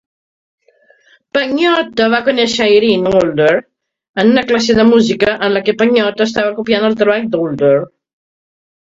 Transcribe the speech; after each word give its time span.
Pagnotta 1.37 2.05
va 2.13 2.21
conèixer 2.29 2.63
a 2.63 2.69
Airin 2.77 3.03
Older 3.09 3.49
en 4.23 4.31
una 4.31 4.43
classe 4.51 4.75
de 4.79 4.85
música 4.93 5.35
en 5.49 5.53
la 5.57 5.61
que 5.67 5.75
Pagnotta 5.83 6.27
estava 6.29 6.55
copiant 6.61 6.89
el 6.89 6.97
treball 7.03 7.29
d'Older. 7.37 7.75